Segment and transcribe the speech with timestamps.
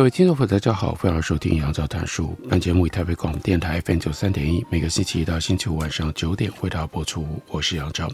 [0.00, 2.34] 各位听众朋友，大家好，欢迎收听杨照谈书。
[2.48, 7.28] 本节目以台北广播电台 FM 九三点一，每个星期一到星期五晚上九点为大家播出。
[7.48, 8.10] 我是杨照。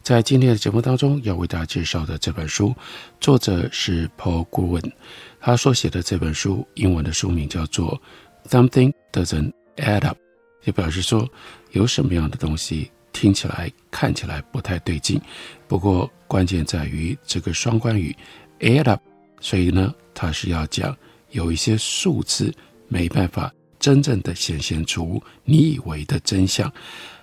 [0.00, 2.72] 在今天的节目当中，要为大家介绍的这本书，
[3.18, 4.92] 作者是 Paul Gruen。
[5.40, 8.00] 他所写的这本书，英文的书名叫做
[8.48, 10.16] 《Something Doesn't Add Up》，
[10.62, 11.28] 也表示说
[11.72, 15.20] 有什么样的东西听起来、看起来不太对劲。
[15.66, 18.16] 不过关键在于这个双关语
[18.60, 19.02] “add up”，
[19.40, 20.96] 所以呢，他是要讲。
[21.34, 22.54] 有一些数字
[22.86, 26.72] 没办法真正的显现出你以为的真相。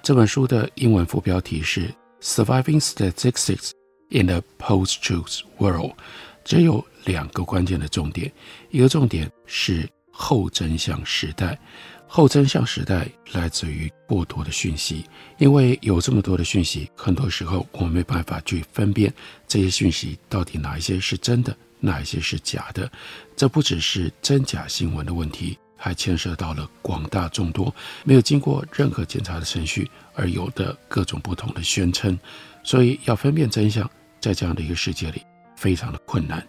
[0.03, 1.87] 这本书的英文副标题是
[2.21, 3.71] 《Surviving Statistics
[4.09, 5.91] in the Post-Truth World》，
[6.43, 8.29] 只有两个关键的重点。
[8.69, 11.57] 一个重点是后真相时代，
[12.05, 15.05] 后真相时代来自于过多的讯息，
[15.37, 19.13] 因为有这么多的讯息，很多时候我们没办法去分辨
[19.47, 21.55] 这些讯息到底哪一些是真的。
[21.81, 22.89] 哪一些是假的？
[23.35, 27.73] 这不只是真假新闻的问题，还牵涉到了广大众多
[28.05, 32.17] 没有经过任何检查的程序而有的各种不同的宣称。
[32.63, 35.23] 所以要分辨真相，在这样的一个世界里
[35.55, 36.47] 非常的困难。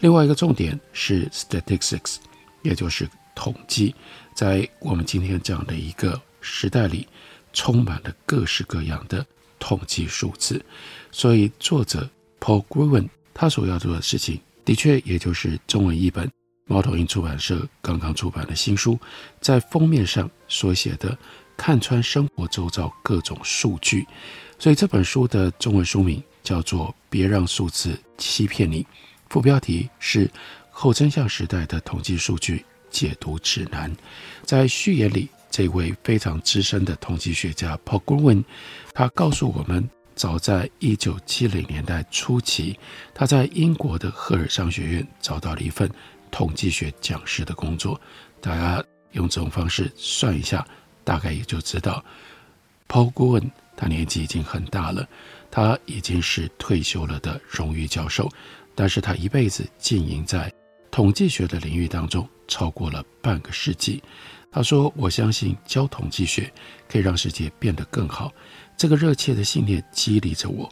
[0.00, 2.16] 另外一个重点是 statistics，
[2.60, 3.94] 也就是统计，
[4.34, 7.08] 在我们今天这样的一个时代里，
[7.54, 9.24] 充满了各式各样的
[9.58, 10.62] 统计数字。
[11.10, 12.06] 所以作者
[12.38, 14.38] Paul Gruen 他所要做的事情。
[14.64, 16.30] 的确，也就是中文译本，
[16.66, 18.98] 猫头鹰出版社刚刚出版的新书，
[19.40, 21.16] 在封面上所写的
[21.56, 24.06] “看穿生活周遭各种数据”，
[24.58, 28.82] 所以这本书的中文书名叫做《别让数字欺骗你》，
[29.28, 30.26] 副标题是
[30.70, 33.94] 《后真相时代的统计数据解读指南》。
[34.44, 38.42] 在序言里，这位非常资深的统计学家 Paul Gruen，
[38.94, 39.88] 他告诉我们。
[40.14, 42.78] 早在一九七零年代初期，
[43.12, 45.90] 他在英国的赫尔商学院找到了一份
[46.30, 48.00] 统计学讲师的工作。
[48.40, 50.66] 大家用这种方式算一下，
[51.02, 52.04] 大概也就知道
[52.88, 55.08] ，Paul Gruen 他年纪已经很大了，
[55.50, 58.30] 他已经是退休了的荣誉教授，
[58.74, 60.52] 但是他一辈子经营在
[60.90, 64.02] 统计学的领域当中，超过了半个世纪。
[64.52, 66.48] 他说：“我相信教统计学
[66.88, 68.32] 可以让世界变得更好。”
[68.76, 70.68] 这个热切的信念激励着我。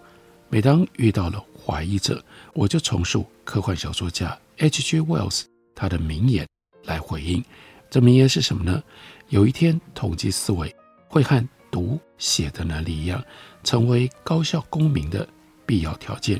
[0.48, 5.00] 每当遇到了怀疑者，我就重述科幻小说家 H.G.
[5.00, 6.46] Wells 他的名言
[6.84, 7.42] 来回应。
[7.88, 8.82] 这名言是什么呢？
[9.28, 10.74] 有一天，统计思维
[11.08, 13.24] 会和读写的能力一样，
[13.64, 15.26] 成为高效公民的
[15.64, 16.38] 必要条件。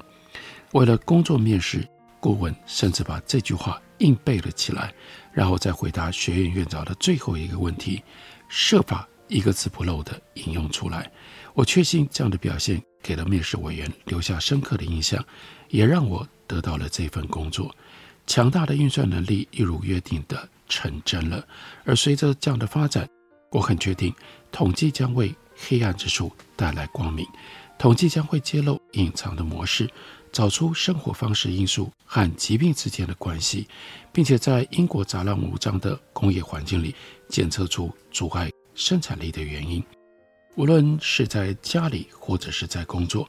[0.72, 1.88] 为了工作面试，
[2.20, 4.92] 顾问甚至把这句话硬背了起来，
[5.32, 8.02] 然后再回答学院院长的最后一个问题，
[8.48, 11.10] 设法一个字不漏地引用出来。
[11.54, 15.22] 我确信这样的表现给了面试委员留下深刻的印象，
[15.68, 17.74] 也让我得到了这份工作。
[18.26, 21.46] 强大的运算能力一如约定的成真了，
[21.84, 23.08] 而随着这样的发展，
[23.50, 24.14] 我很确定
[24.50, 27.26] 统计将为黑暗之处带来光明，
[27.78, 29.90] 统计将会揭露隐藏的模式，
[30.30, 33.66] 找出生活方式因素和疾病之间的关系，
[34.12, 36.94] 并且在英国杂乱无章的工业环境里
[37.28, 39.84] 检测出阻碍生产力的原因。
[40.54, 43.28] 无论是在家里或者是在工作，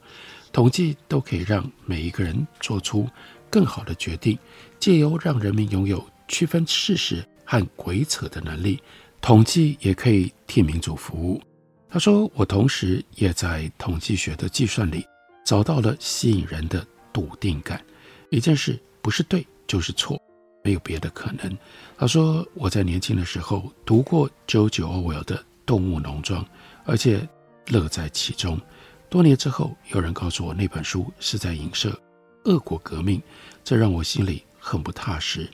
[0.52, 3.08] 统计都可以让每一个人做出
[3.48, 4.38] 更好的决定。
[4.78, 8.78] 借由让人民拥有区分事实和鬼扯的能力，
[9.22, 11.40] 统计也可以替民主服务。
[11.88, 15.06] 他说：“我同时也在统计学的计算里
[15.46, 17.82] 找到了吸引人的笃定感。
[18.28, 20.20] 一件事不是对就是错，
[20.62, 21.56] 没有别的可能。”
[21.96, 26.44] 他说：“我在年轻的时候读过 George Orwell 的《动物农庄》。”
[26.84, 27.26] 而且
[27.68, 28.60] 乐在其中。
[29.08, 31.96] 多年之后，有人告诉我那本书是在影射
[32.44, 33.22] 俄国革命，
[33.62, 35.48] 这让我心里很不踏实，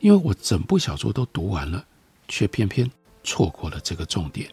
[0.00, 1.82] 因为我整部小说都读完了，
[2.28, 2.90] 却偏偏
[3.24, 4.50] 错过了这个重点。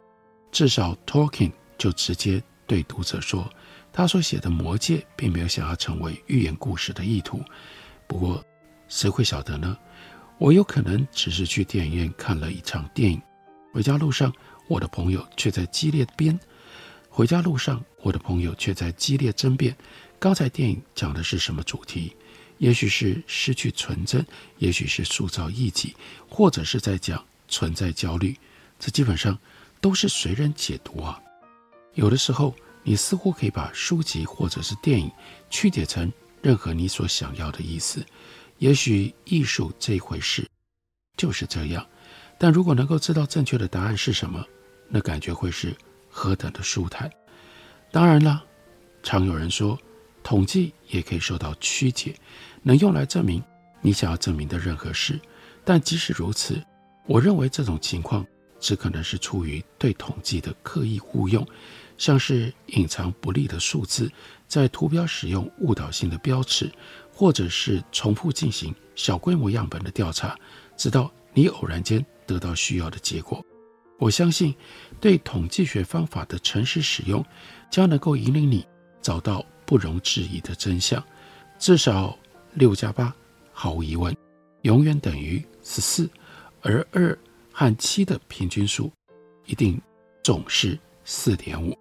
[0.52, 3.50] 至少 Tolkien 就直接对读者说，
[3.92, 7.42] 他所写的《魔戒》并没有想要成为寓言故事的意图。
[8.08, 8.44] 不过，
[8.88, 9.78] 谁会晓得呢？
[10.38, 13.22] 我有可能只是去电影院看了一场电影，
[13.74, 14.32] 回家路上。
[14.74, 16.40] 我的朋友却在激烈辩，
[17.08, 19.78] 回家路上，我的朋友却在激烈争辩，
[20.18, 22.16] 刚才电影讲的是什么主题？
[22.58, 24.26] 也许是失去纯真，
[24.58, 25.96] 也许是塑造异己，
[26.28, 28.36] 或者是在讲存在焦虑。
[28.80, 29.38] 这基本上
[29.80, 31.22] 都是随人解读啊。
[31.94, 35.12] 有的时候，你似乎可以把书籍或者是电影
[35.52, 36.12] 曲解成
[36.42, 38.04] 任何你所想要的意思。
[38.58, 40.50] 也许艺术这一回事
[41.16, 41.86] 就是这样。
[42.40, 44.44] 但如果能够知道正确的答案是什么，
[44.94, 45.76] 那感觉会是
[46.08, 47.10] 何等的舒坦。
[47.92, 48.44] 当然了，
[49.02, 49.76] 常有人说，
[50.22, 52.16] 统计也可以受到曲解，
[52.62, 53.44] 能用来证明
[53.82, 55.20] 你想要证明的任何事。
[55.66, 56.64] 但即使如此，
[57.08, 58.24] 我认为这种情况
[58.60, 61.44] 只可能是出于对统计的刻意误用，
[61.98, 64.12] 像是隐藏不利的数字，
[64.48, 66.72] 在图标使用误导性的标尺，
[67.12, 70.38] 或者是重复进行小规模样本的调查，
[70.78, 72.06] 直到你偶然间。
[72.26, 73.46] 得到需要的结果，
[74.04, 74.54] 我相信
[75.00, 77.26] 对统计学方法的诚实使用，
[77.72, 78.68] 将能够引领你
[79.02, 81.02] 找到不容置疑的真相。
[81.58, 82.18] 至少
[82.52, 83.16] 六加八
[83.54, 84.14] 毫无疑问
[84.64, 86.10] 永远等于十四，
[86.62, 87.18] 而二
[87.54, 88.92] 和七的平均数
[89.46, 89.82] 一定
[90.22, 91.74] 总是四点五。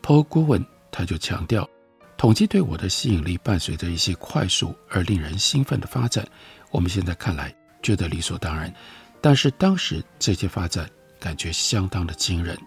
[0.00, 1.68] Paul Gruen 他就强调，
[2.16, 6.24] 统计对我的吸引力伴随着一些快速而令人兴奋的发展。
[6.70, 7.52] 我们现在看来
[7.82, 8.72] 觉得理所当然。
[9.20, 10.88] 但是当时这些发展
[11.22, 12.58] 感觉相当的惊人。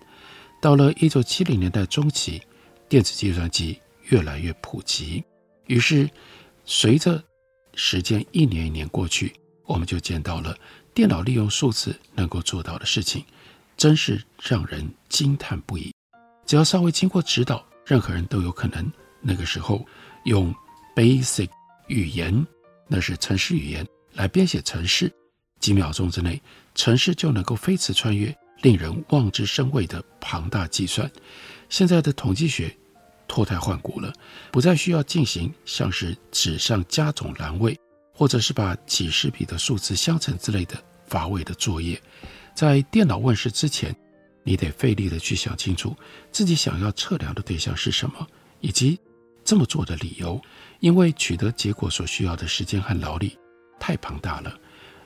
[0.62, 2.42] 到了一九七零年代中期，
[2.88, 3.78] 电子计算机
[4.10, 5.22] 越来越普及，
[5.68, 6.10] 于是
[6.66, 7.22] 随着
[7.74, 9.36] 时间一年一年过去，
[9.66, 10.57] 我们就见到了
[10.94, 13.24] 电脑利用数字能够做到的事情，
[13.75, 15.94] 真是让人惊叹不已。
[16.46, 18.90] 只要稍微经过指导，任何人都有可能
[19.22, 19.86] 那个时候
[20.24, 20.56] 用
[20.96, 21.50] Basic
[21.88, 22.48] 语言，
[22.88, 25.12] 那是程式语言来编写程式。
[25.60, 26.42] 几秒钟之内，
[26.75, 28.36] 程式就能够飞驰穿越
[28.66, 31.10] 令人望之生畏的庞大计算。
[31.70, 32.76] 现在的统计学
[33.28, 34.12] 脱胎换骨了，
[34.52, 37.80] 不再需要进行像是纸上加总栏位，
[38.12, 42.02] 或者是把几十笔的数字相乘之类的乏味的作业。
[42.56, 43.96] 在电脑问世之前，
[44.42, 45.96] 你得费力的去想清楚
[46.32, 48.28] 自己想要测量的对象是什么，
[48.62, 49.00] 以及
[49.44, 50.42] 这么做的理由，
[50.80, 53.38] 因为取得结果所需要的时间和劳力
[53.80, 54.60] 太庞大了。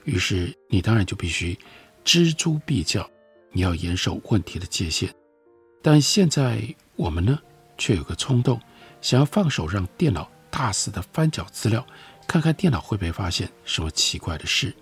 [0.05, 1.59] 于是你当然就必须
[2.05, 3.09] 锱铢必较，
[3.51, 5.13] 你要严守问题的界限。
[5.81, 6.61] 但现在
[6.95, 7.39] 我们呢，
[7.77, 8.59] 却有个冲动，
[9.01, 11.85] 想要放手让电脑大肆的翻搅资料，
[12.27, 14.75] 看看电脑会不会发现什么奇怪的事。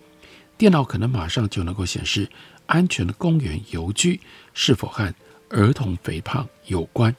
[0.57, 2.27] 电脑可能马上就能够显示
[2.65, 4.19] 安全的公园游具
[4.55, 5.13] 是否和
[5.49, 7.15] 儿童肥胖有关，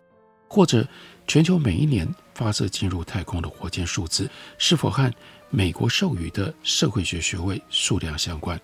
[0.49, 0.87] 或者
[1.29, 4.29] 全球每一年发射进入太空的火箭数字
[4.59, 5.09] 是否和
[5.51, 8.61] 美国授予的社会学学位数量相关，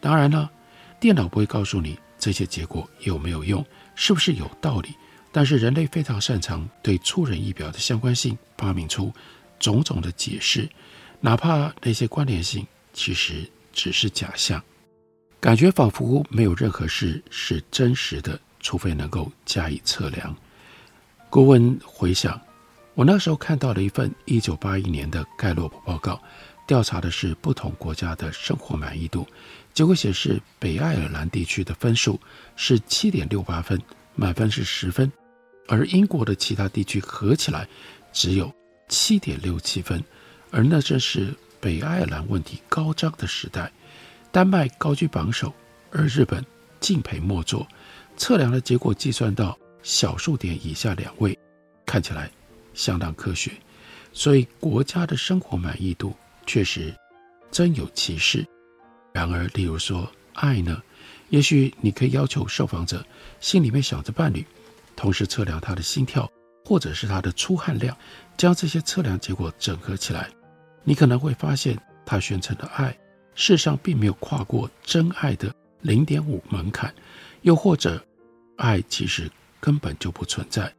[0.00, 0.50] 当然了，
[0.98, 3.62] 电脑不会告诉你这些结果有没有用，
[3.94, 4.94] 是不是有道理。
[5.30, 9.12] 但是人类非常擅长对出人意表的相关性发明出
[9.60, 10.66] 种种的解释，
[11.20, 14.62] 哪怕那些关联性其实只是假象，
[15.38, 20.34] 感觉仿佛没有任何事是真实的，除非能够加以测量。
[21.28, 22.40] 顾问回想。
[22.94, 26.22] 我那时候看到了一份一九八一年的盖洛普报告，
[26.64, 29.26] 调查的是不同国家的生活满意度。
[29.74, 32.18] 结果显示，北爱尔兰地区的分数
[32.54, 33.78] 是七点六八分，
[34.14, 35.10] 满分是十分；
[35.66, 37.68] 而英国的其他地区合起来
[38.12, 38.54] 只有
[38.88, 40.02] 七点六七分。
[40.52, 43.70] 而那正是北爱尔兰问题高涨的时代。
[44.30, 45.52] 丹麦高居榜首，
[45.90, 46.44] 而日本
[46.78, 47.66] 敬陪末座。
[48.16, 51.36] 测量的结果计算到小数点以下两位，
[51.84, 52.30] 看起来。
[52.74, 53.52] 相当科学，
[54.12, 56.12] 所以国家的生活满意度
[56.44, 56.92] 确实
[57.52, 58.44] 真有其事。
[59.14, 60.82] 然而，例如说爱呢，
[61.28, 63.06] 也许你可以要求受访者
[63.38, 64.44] 心里面想着伴侣，
[64.96, 66.28] 同时测量他的心跳
[66.64, 67.96] 或者是他的出汗量，
[68.36, 70.28] 将这些测量结果整合起来，
[70.82, 72.90] 你可能会发现他宣称的爱，
[73.36, 76.92] 事实上并没有跨过真爱的零点五门槛，
[77.42, 78.04] 又或者
[78.56, 79.30] 爱其实
[79.60, 80.74] 根本就不存在。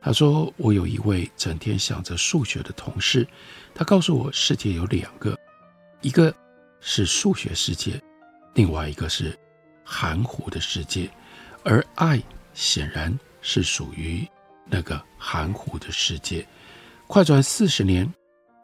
[0.00, 3.28] 他说：“我有一位整天想着数学的同事，
[3.74, 5.38] 他告诉我，世界有两个，
[6.00, 6.34] 一个
[6.86, 7.98] 是数学世界，
[8.52, 9.36] 另外一个是
[9.82, 11.10] 含糊的世界，
[11.64, 12.22] 而爱
[12.52, 14.28] 显然是属于
[14.66, 16.46] 那个含糊的世界。
[17.06, 18.06] 快转四十年，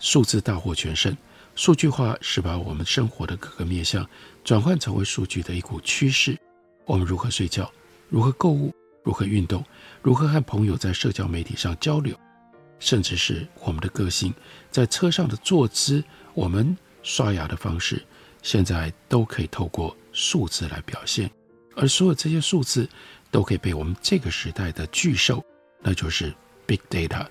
[0.01, 1.17] 数字大获全胜，
[1.55, 4.07] 数据化是把我们生活的各个面向
[4.45, 6.39] 转换成为数据的一股趋势。
[6.85, 7.73] 我们如何睡觉，
[8.11, 8.71] 如何购物。”
[9.03, 9.65] 如何运动？
[10.03, 12.15] 如何和朋友在社交媒体上交流？
[12.79, 14.33] 甚至是我们的个性，
[14.71, 18.05] 在车上的坐姿，我们刷牙的方式，
[18.43, 21.31] 现在都可以透过数字来表现。
[21.77, 22.89] 而所有这些数字，
[23.31, 25.43] 都可以被我们这个时代的巨兽，
[25.81, 26.35] 那就是
[26.67, 27.27] Big Data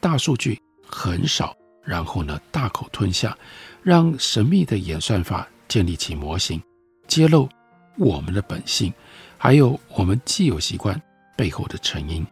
[0.00, 3.36] 大数据很少，然后呢大口吞下，
[3.82, 6.62] 让神秘的演算法建立起模型，
[7.08, 7.48] 揭露
[7.98, 8.92] 我们的本性，
[9.36, 11.00] 还有我们既有习惯
[11.36, 12.24] 背后的成因。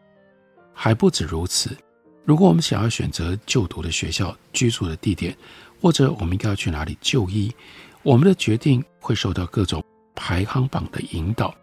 [0.73, 1.77] 还不止如此，
[2.25, 5.37] 如果我们想要选择就读的学校、居住的地点，
[5.81, 7.53] 或者我们应该要去哪里就医，
[8.02, 11.54] 我们的决定会受到各种排行榜的引导，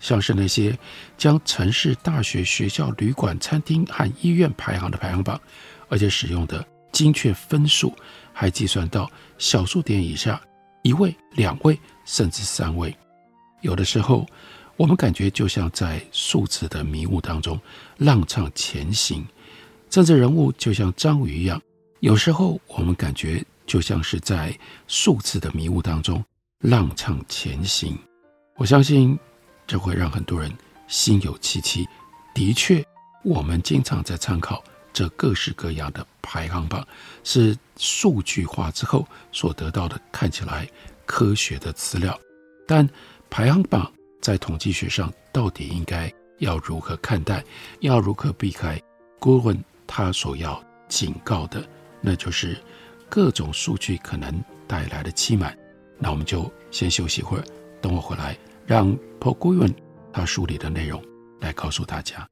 [0.00, 0.76] 像是那些
[1.16, 5.40] 将城市、大学、学校、旅馆、餐厅和医院排行的排行榜，
[5.88, 7.92] 而且使用的精确分数
[8.32, 10.40] 还计算到小数点以下，
[10.82, 12.94] 一位、两位甚至三位。
[13.60, 14.26] 有的时候，
[14.76, 17.58] 我们感觉就像在数字的迷雾当中
[18.00, 19.24] 踉跄前行，
[19.88, 21.60] 政治人物就像章鱼一样。
[22.00, 24.56] 有时候我们感觉就像是在
[24.86, 26.24] 数字的迷雾当中
[26.60, 27.98] 踉跄前行。
[28.56, 29.18] 我相信
[29.66, 30.52] 这会让很多人
[30.86, 31.86] 心有戚戚。
[32.34, 32.84] 的确，
[33.22, 36.86] 我们经常在参考这各式各样的排行榜，
[37.22, 40.68] 是数据化之后所得到的看起来
[41.06, 42.18] 科学的资料，
[42.66, 42.88] 但
[43.30, 43.90] 排行榜。
[44.20, 47.44] 在统计学上，到底应该要如何看待？
[47.80, 48.80] 要如何避开？
[49.18, 51.62] 顾问他所要警告的，
[52.00, 52.56] 那就是
[53.14, 55.56] 各种数据可能带来的欺瞒。
[56.00, 57.44] 那我们就先休息一会儿，
[57.80, 59.72] 等我回来，让 Paul Guion
[60.12, 61.00] 他书里的内容
[61.38, 62.28] 来告诉大家。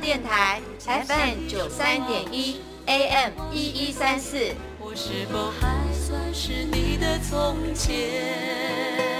[0.00, 4.38] 电台，FM 九三点一，AM 一一三四。
[4.78, 9.10] 我是否还算是你的从前？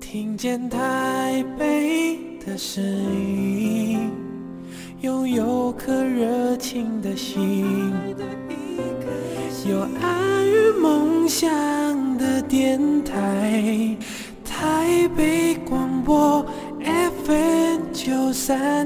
[0.00, 1.09] 听见台
[2.62, 4.10] 声音，
[5.00, 7.90] 拥有颗热情的心，
[9.66, 11.48] 有爱与梦想
[12.18, 13.96] 的电台，
[14.44, 16.44] 台北广播
[16.84, 18.79] FN 九三。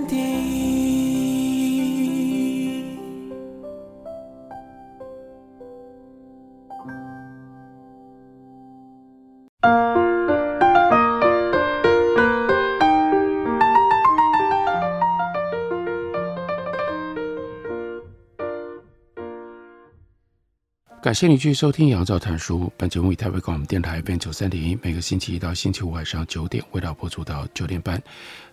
[21.05, 22.73] 感谢你继续收听杨照谈书。
[22.79, 28.03] 本节目以台北广播电台 FM 九三点一，每个星期一到星期五晚上九点，为大家播出到九点半。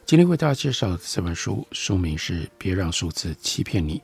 [0.05, 3.99] 今天为大家介绍这本书，书名是《别让数字欺骗你》。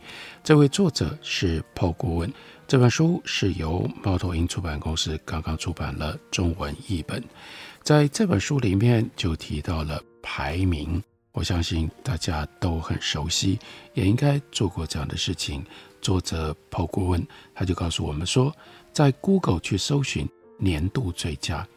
[0.45, 2.31] 这位作者是 Paul Goodwin。
[2.65, 7.21] 这本书是由猫头鹰出版公司刚刚出版了中文译本。
[7.83, 11.03] 在这本书里面就提到了排名，
[11.37, 13.59] 我相信大家都很熟悉，
[13.93, 15.63] 也应该做过这样的事情。
[16.01, 18.51] 作者 Paul Goodwin，他就告诉我们说，
[18.91, 20.27] 在 Google 去搜寻
[20.57, 21.67] 年度最佳，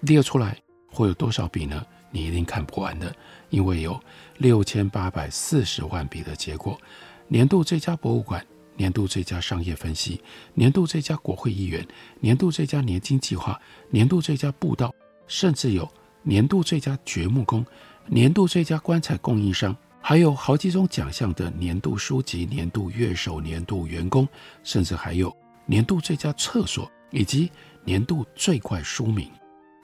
[0.00, 0.56] 列出来
[0.90, 1.84] 会有多少笔呢？
[2.10, 3.14] 你一定看不完的，
[3.50, 4.00] 因为有
[4.38, 6.80] 六千八百四十万笔的结果。
[7.28, 8.42] 年度最佳博物馆、
[8.78, 10.22] 年度最佳商业分析、
[10.54, 11.86] 年度最佳国会议员、
[12.20, 14.94] 年度最佳年金计划、年度最佳步道，
[15.26, 15.86] 甚至有
[16.22, 17.62] 年度最佳掘墓工、
[18.06, 19.76] 年度最佳棺材供应商。
[20.04, 24.28] 还有好几种奖项的年度书籍、年度乐手、年度员工，
[24.64, 27.52] 甚至还有年度最佳厕所以及
[27.84, 29.30] 年度最怪书名。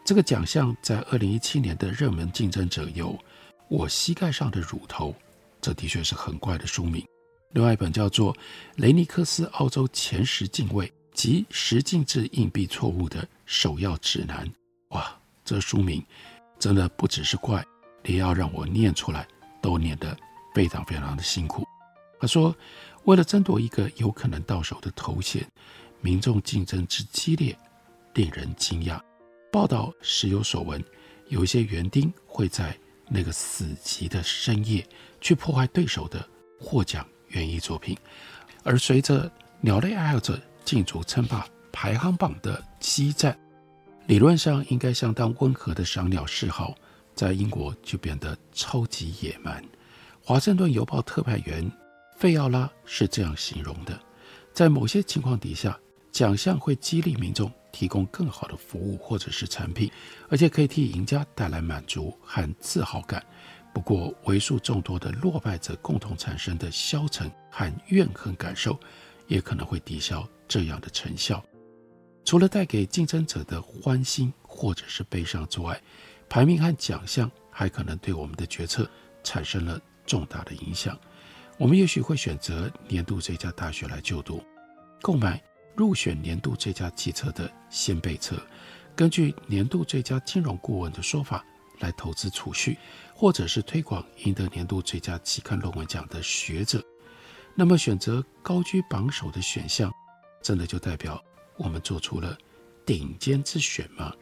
[0.04, 3.12] 这个奖项在二零一七年的热门竞争者有
[3.68, 5.10] 《我膝盖上的乳头》，
[5.60, 7.06] 这的确是很怪的书名。
[7.52, 8.34] 另外一本叫做
[8.75, 14.44] 《雷尼克斯澳洲前十进位及十进制硬币错误的首要指南》。
[14.88, 16.04] 哇，这书名
[16.58, 17.64] 真的不只是怪，
[18.04, 19.26] 也要让我念出来。
[19.60, 20.16] 都念得
[20.54, 21.66] 非常非常的辛苦。
[22.20, 22.54] 他说，
[23.04, 25.44] 为了争夺一个有可能到手的头衔，
[26.00, 27.58] 民众竞争之激烈，
[28.14, 29.00] 令人惊讶。
[29.50, 30.82] 报道时有所闻，
[31.26, 32.72] 有一些园丁会在
[33.08, 34.86] 那个死寂的深夜
[35.20, 36.24] 去破坏对手的
[36.60, 37.98] 获奖园艺作品。
[38.62, 43.36] 而随着鸟类爱好者竞逐称霸排行榜的激战，
[44.06, 46.74] 理论上应该相当温和的赏鸟嗜好，
[47.18, 49.60] 在英国就变得超级野蛮。
[50.22, 51.68] 华盛顿邮报特派员
[52.16, 54.00] 费奥拉是这样形容的：
[54.52, 55.76] 在某些情况底下，
[56.12, 59.90] 奖项会激励民众提供更好的服务或者是产品，
[60.28, 63.20] 而且可以替赢家带来满足和自豪感。
[63.75, 68.78] 不过，为数众多的落败者共同产生的消沉和怨恨感受，
[69.26, 71.44] 也可能会抵消这样的成效。
[72.25, 75.80] 除了带给竞争者的欢欣或者是悲伤之外，
[76.28, 78.88] 排名和奖项还可能对我们的决策
[79.23, 80.99] 产生了重大的影响。
[81.56, 84.42] 我们也许会选择年度最佳大学来就读，
[85.00, 85.42] 购买
[85.75, 88.37] 入选年度最佳汽车的掀背车，
[88.94, 91.44] 根据年度最佳金融顾问的说法
[91.78, 92.76] 来投资储蓄。
[93.20, 96.80] 或者是推广赢得年度最佳期刊论文奖的学者，
[97.56, 99.92] 那么选择高居榜首的选项，
[100.40, 101.20] 真的就代表
[101.56, 102.38] 我们做出了
[102.87, 104.14] 顶尖之选吗？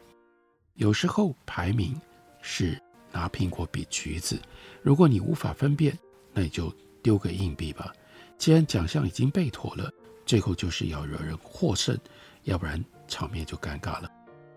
[0.77, 1.99] 有时候排名
[2.39, 2.79] 是
[3.11, 4.39] 拿苹果比橘子，
[4.83, 5.97] 如果你无法分辨，
[6.31, 7.91] 那你就丢个硬币吧。
[8.37, 9.91] 既然奖项已经被妥了，
[10.23, 11.97] 最后就是要惹人获胜，
[12.43, 14.11] 要不然场面就尴尬了。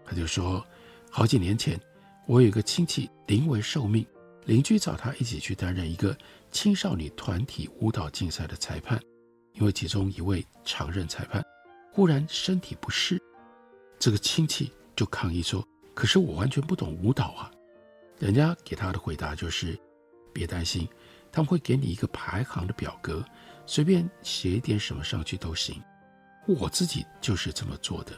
[0.04, 0.62] 他就说，
[1.10, 1.80] 好几年前，
[2.26, 4.06] 我有一个亲戚临危受命。
[4.44, 6.16] 邻居找他一起去担任一个
[6.50, 9.00] 青少年团体舞蹈竞赛的裁判，
[9.54, 11.42] 因为其中一位常任裁判
[11.92, 13.18] 忽然身体不适，
[13.98, 17.50] 这个亲戚就抗议说：“可是我完全不懂舞蹈啊！”
[18.18, 19.78] 人家给他的回答就是
[20.32, 20.88] ：“别担心，
[21.32, 23.24] 他们会给你一个排行的表格，
[23.66, 25.82] 随便写一点什么上去都行。”
[26.46, 28.12] 我自己就是这么做的。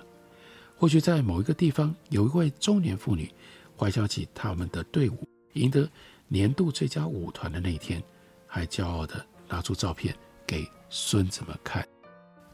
[0.77, 3.33] 或许在某一个地方，有一位中年妇女
[3.77, 5.89] 怀想起他们的队伍赢得。
[6.29, 8.03] 年度最佳舞团的那一天，
[8.47, 11.87] 还骄傲地拿出照片给孙子们看。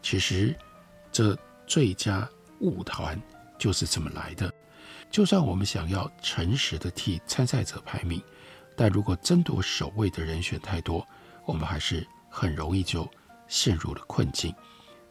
[0.02, 0.52] 其实，
[1.12, 2.28] 这最佳
[2.58, 3.16] 舞团
[3.56, 4.52] 就是这么来的。
[5.10, 8.22] 就算我们想要诚实的替参赛者排名，
[8.76, 11.06] 但如果争夺首位的人选太多，
[11.44, 13.08] 我们还是很容易就
[13.46, 14.54] 陷入了困境。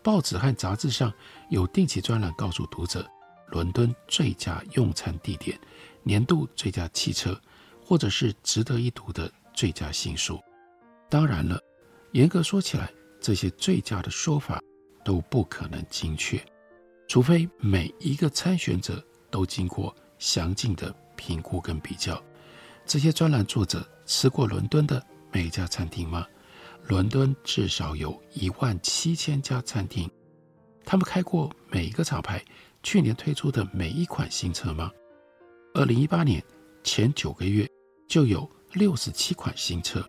[0.02, 1.12] 报纸和杂志上
[1.50, 3.06] 有定期专栏告诉读者，
[3.48, 5.60] 伦敦最佳用餐地点、
[6.04, 7.40] 年度最佳汽车。
[7.90, 10.38] 或者是值得一读的最佳新书。
[11.10, 11.58] 当然了，
[12.12, 14.62] 严格说起来，这些最佳的说法
[15.06, 16.38] 都不可能精确，
[17.08, 22.22] 除非每一个参选者都经过详尽的评估跟比较。
[22.86, 26.26] 这些专栏作者吃过伦敦的每一家餐厅吗？
[26.88, 30.10] 伦敦至少有一万七千家餐厅。
[30.86, 32.44] 他们开过每一个厂牌
[32.82, 34.92] 去年推出的每一款新车吗？
[35.74, 36.44] 二零一八年
[36.84, 37.70] 前九个月。
[38.08, 40.02] 就有六十七款新车，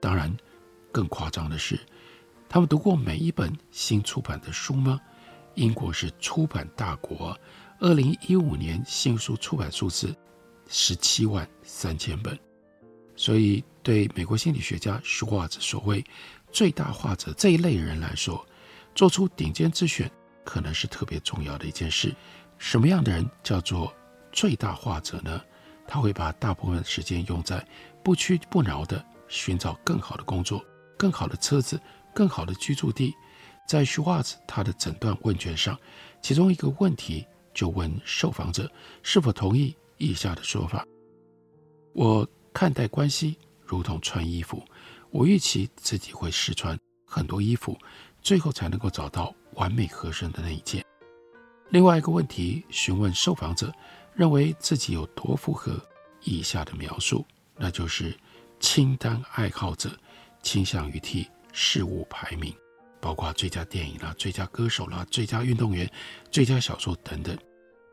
[0.00, 0.32] 当然，
[0.92, 1.76] 更夸张的是，
[2.48, 5.00] 他们读过每一本新出版的书吗？
[5.56, 7.36] 英国是出版大国，
[7.82, 10.14] 二零一五年新书出版数字
[10.68, 12.38] 十七万三千本，
[13.16, 16.04] 所以对美国心理学家舒华兹所谓
[16.52, 18.46] 最大化者这一类人来说，
[18.94, 20.08] 做出顶尖之选
[20.44, 22.14] 可能是特别重要的一件事。
[22.56, 23.92] 什么样的人叫做
[24.30, 25.42] 最大化者呢？
[25.84, 27.66] 他会把大部分时间用在
[28.04, 30.64] 不屈不挠地寻找更好的工作、
[30.96, 31.80] 更好的车子、
[32.14, 33.12] 更好的居住地。
[33.66, 35.76] 在徐华子他的诊断问卷上，
[36.20, 38.70] 其中一个问题就问受访者
[39.02, 40.86] 是否同意以下的说法：
[41.92, 44.62] 我看待关系如同穿衣服，
[45.10, 47.76] 我预期自己会试穿很多衣服，
[48.20, 50.84] 最后才能够找到完美合身的那一件。
[51.70, 53.72] 另外一个问题询问受访者。
[54.14, 55.80] 认为自己有多符合
[56.20, 57.24] 以下的描述，
[57.56, 58.14] 那就是
[58.60, 59.90] 清单爱好者，
[60.42, 62.54] 倾向于替事物排名，
[63.02, 65.90] 包括最佳电影啦、最佳歌手啦、最佳运动员、
[66.30, 67.36] 最佳小说等等。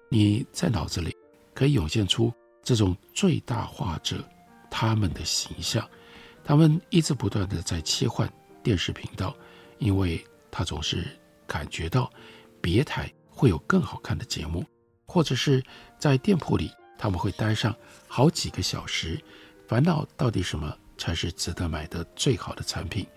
[0.07, 1.13] 你在脑子里
[1.55, 2.31] 可以涌现出
[2.63, 4.23] 这种最大化者
[4.69, 5.89] 他们的形象，
[6.43, 9.35] 他们一直不断地在切换电视频道，
[9.79, 11.07] 因为他总是
[11.47, 12.07] 感觉到
[12.61, 14.63] 别台会有更好看的节目。
[15.11, 15.63] 或者是
[15.97, 17.75] 在店铺里，他们会待上
[18.07, 19.19] 好几个小时，
[19.67, 23.07] 烦恼到底什么才是值得买的最好的产品。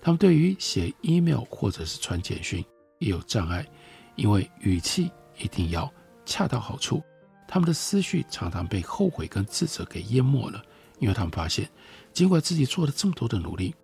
[0.00, 2.64] 他们对于写 email 或者是传简讯
[2.98, 3.66] 也有障碍，
[4.16, 5.92] 因为语气一定要
[6.24, 7.02] 恰到好处。
[7.46, 10.62] 他们的思绪常常被后悔跟自责给淹没了，
[10.98, 11.68] 因为他们发现，
[12.12, 13.74] 尽管自己做了这么多的努力，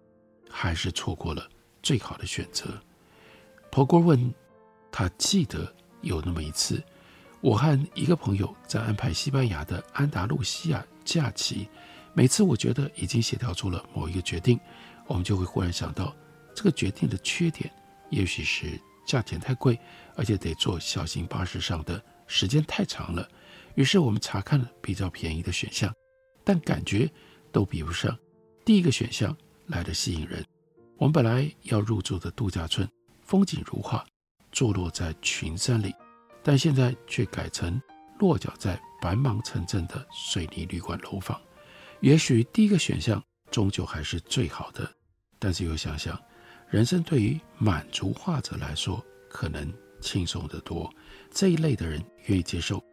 [0.48, 1.48] 还是错过了
[1.83, 2.81] 最好的选择。
[3.70, 4.33] 波哥问
[4.90, 6.83] 他记得有那么一次。
[7.42, 11.68] 我和一个朋友在安排西班牙的安达路西亚假期，
[12.14, 14.59] 每次我觉得已经协调出了某一个决定，
[15.07, 16.14] 我们就会忽然想到，
[16.55, 17.73] 这个决定的缺点，
[18.11, 19.79] 也许是价钱太贵，
[20.16, 23.29] 而且得坐小型巴士上的时间太长了。
[23.75, 25.92] 于是我们查看了比较便宜的选项，
[26.42, 27.11] 但感觉
[27.53, 28.16] 都比不上
[28.64, 30.45] 第一个选项来的吸引人。
[30.97, 32.88] 我们本来要入住的度假村，
[33.23, 34.05] 风景如画，
[34.51, 35.95] 坐落在群山里，
[36.42, 37.81] 但现在却改成
[38.19, 41.38] 落脚在繁忙城镇的水泥旅馆楼房。
[42.01, 43.23] 也许第一个选项
[43.57, 44.87] 终究还是最好的，
[45.38, 46.23] 但是又想想，
[46.69, 50.92] 人生对于满足化者来说，可能轻松得多。
[51.31, 52.85] 这一类的人愿意接受。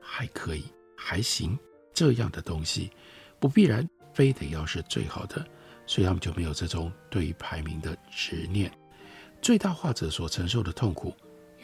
[0.00, 0.64] 还可以，
[0.96, 1.58] 还行，
[1.92, 2.92] 这样的东西
[3.40, 5.44] 不必然非得要是最好的，
[5.88, 8.70] 所以他们就没有这种对于排名的执念。
[9.40, 11.12] 最大化者所承受的痛苦，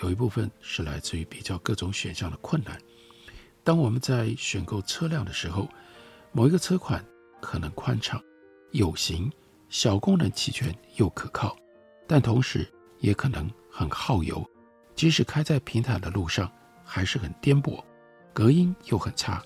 [0.03, 2.77] 有一部分是来自于比较各种选项的困难。
[3.63, 5.69] 当我们在选购车辆的时候，
[6.33, 7.05] 某一个车款
[7.41, 8.21] 可能宽敞、
[8.73, 9.31] 有型、
[9.69, 11.57] 小功能齐全又可靠，
[12.07, 14.45] 但同时也可能很耗油，
[14.95, 16.51] 即使开在平坦的路上，
[16.85, 17.83] 还是很颠簸。
[18.33, 19.43] 隔音又很差，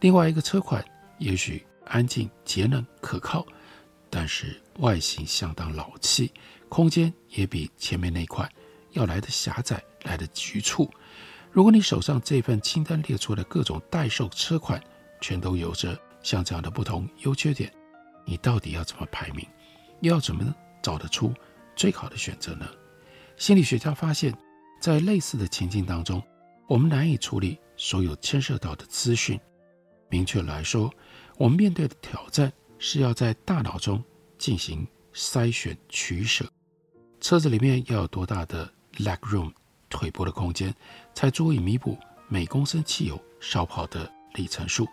[0.00, 0.84] 另外一个车款
[1.18, 3.46] 也许安静、节能、可靠，
[4.10, 6.32] 但是外形相当老气，
[6.68, 8.50] 空间也比前面那款
[8.92, 10.90] 要来的狭窄、来得局促。
[11.52, 14.82] 如果你手上这份清单列出的各种待售车款，
[15.20, 17.72] 全都有着像这样的不同优缺点，
[18.26, 19.46] 你到底要怎么排名？
[20.00, 21.32] 又要怎么找得出
[21.74, 22.68] 最好的选择呢？
[23.38, 24.36] 心理学家发现，
[24.80, 26.22] 在类似的情境当中，
[26.66, 27.58] 我们难以处理。
[27.78, 29.38] 所有牵涉到的资讯，
[30.08, 30.90] 明确来说，
[31.36, 34.02] 我们面对的挑战是要在大脑中
[34.38, 36.50] 进行筛选取舍。
[37.20, 39.52] 车子里面要有多大的 leg room
[39.90, 40.74] 腿部的空间，
[41.14, 44.88] 才足以弥补每公升汽油烧跑的里程数？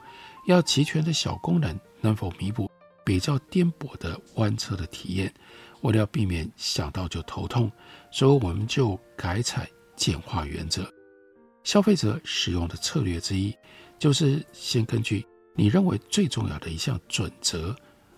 [0.46, 2.70] 要齐全的小功能能否弥补
[3.04, 5.34] 比较颠簸的弯车的体验？
[5.82, 7.70] 为了避免想到就头痛，
[8.10, 10.90] 所以我们就改采简化原则。
[11.64, 13.54] 消费者使用的策略之一，
[14.00, 17.76] 就是先根据你认为最重要的一项准则，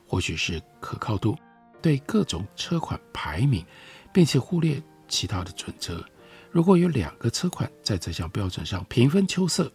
[0.07, 1.35] 或许是可靠度，
[1.81, 3.65] 对各种车款排名，
[4.13, 6.03] 并且忽略其他的准则。
[6.51, 9.71] 如果有两个车款在这项标准上平分秋色，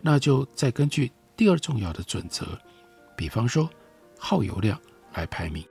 [0.00, 2.44] 那就再根据第二重要的准则，
[3.16, 3.70] 比方说
[4.20, 4.80] 耗油量
[5.14, 5.66] 来排名，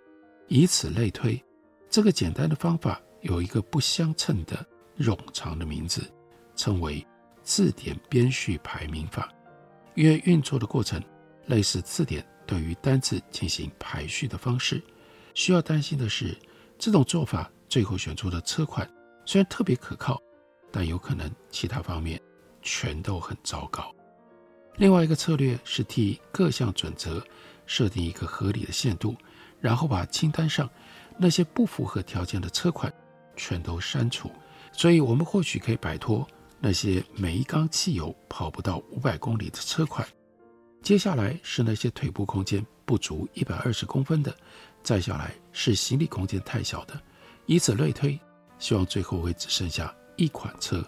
[0.47, 1.41] 以此类推。
[1.89, 4.65] 这个简单的方法有一个不相称的
[4.99, 6.03] 冗长的名字，
[6.55, 7.05] 称为。
[7.41, 9.27] 字典编序排名法，
[9.95, 11.01] 因为运作的过程
[11.47, 14.79] 类似字典对于单字进行排序的方式。
[15.33, 16.37] 需要担心的是，
[16.77, 18.87] 这种做法最后选出的车款
[19.25, 20.21] 虽然特别可靠，
[20.71, 22.21] 但有可能其他方面
[22.61, 23.91] 全都很糟糕。
[24.75, 27.25] 另外一个策略是替各项准则
[27.69, 29.15] 设定一个合理的限度，
[29.61, 30.67] 然后把清单上
[31.19, 32.91] 那些不符合条件的车款
[33.35, 34.31] 全都删除。
[34.71, 36.27] 所以，我们或许可以摆脱。
[36.59, 40.05] 那些每一缸汽油跑不到五百公里的车款，
[40.81, 44.35] 接下来是那些腿部空间不足一百二十公分的，
[44.83, 46.99] 再下来是行李空间太小的，
[47.45, 48.19] 以此类推，
[48.57, 50.83] 希望最后会只剩下一款车。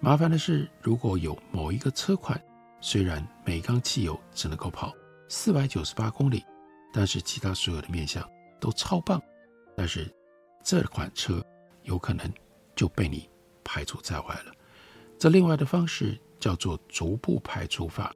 [0.00, 2.40] 麻烦的是，如果有某一个车款，
[2.80, 4.92] 虽然每缸汽油只能够跑
[5.28, 6.44] 四百九十八公里，
[6.92, 8.28] 但是其他所有的面向
[8.60, 9.20] 都超棒，
[9.76, 10.12] 但是
[10.62, 11.44] 这款车
[11.82, 12.32] 有可能
[12.74, 13.28] 就被你
[13.64, 14.52] 排除在外了。
[15.18, 18.14] 这另外的方式叫做逐步排除法，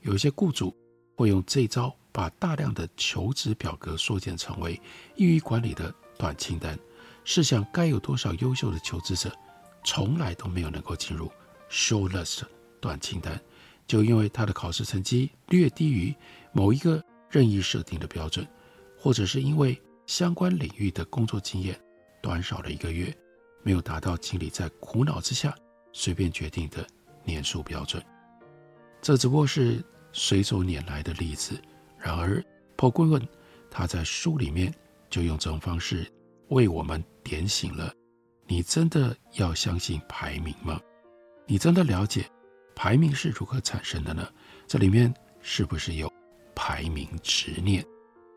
[0.00, 0.74] 有一些雇主
[1.16, 4.80] 会用这招，把大量的求职表格缩减成为
[5.14, 6.78] 易于管理的短清单。
[7.24, 9.32] 试想，该有多少优秀的求职者，
[9.84, 11.30] 从来都没有能够进入
[11.68, 12.42] short list
[12.80, 13.40] 短清单，
[13.86, 16.14] 就因为他的考试成绩略低于
[16.56, 18.48] 某一个任意设定的标准，
[18.98, 21.78] 或者是因为相关领域的工作经验
[22.22, 23.14] 短少了一个月，
[23.62, 25.54] 没有达到经理在苦恼之下。
[25.92, 26.86] 随便决定的
[27.24, 28.02] 年数标准，
[29.02, 31.60] 这只不过是随手拈来的例子。
[31.98, 32.42] 然而
[32.76, 33.28] ，Paul g o o n
[33.70, 34.74] 他在书里面
[35.10, 36.10] 就用这种方式
[36.48, 37.92] 为我们点醒了：
[38.46, 40.80] 你真的要相信排名吗？
[41.46, 42.26] 你真的了解
[42.74, 44.26] 排名是如何产生的呢？
[44.66, 46.12] 这里面是不是有
[46.56, 47.84] 排名执念？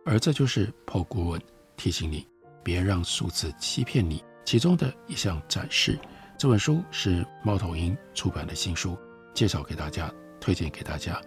[0.05, 1.39] 而这就是 pop guel
[1.75, 2.27] 提醒你，
[2.63, 5.97] 别让数字欺骗你其中的一项展示。
[6.38, 8.97] 这本书是猫头鹰出版的新书，
[9.34, 11.19] 介绍给大家，推荐给大家。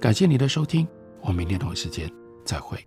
[0.00, 0.88] 感谢你的收听，
[1.20, 2.10] 我们明天同一时间
[2.44, 2.78] 再会。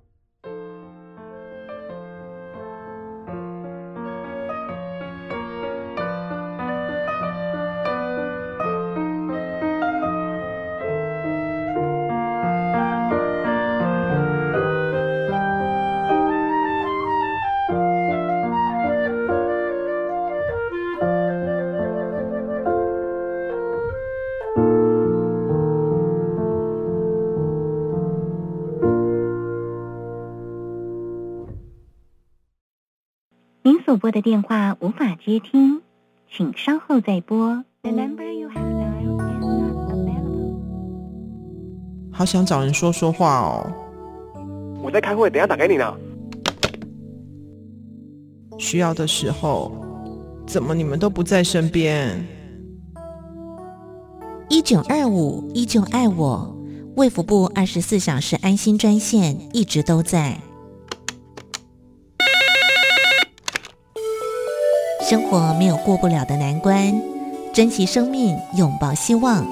[34.11, 35.81] 拨的电话无法接听，
[36.29, 37.63] 请稍后再拨。
[37.83, 40.57] The number you have dialed is not available.
[42.11, 43.71] 好想找人说说话哦。
[44.83, 45.97] 我在开会，等下打给你呢。
[48.59, 49.71] 需要的时候，
[50.45, 52.21] 怎么你们都不在身边？
[54.49, 56.53] 一九二五依旧爱我，
[56.97, 60.37] 卫福部二十四小时安心专线一直都在。
[65.11, 66.93] 生活没有过不了的难关，
[67.51, 69.45] 珍惜生命，拥抱希望。